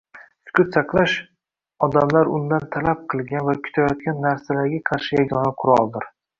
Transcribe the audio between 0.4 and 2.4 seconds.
Sukut saqlash– odamlar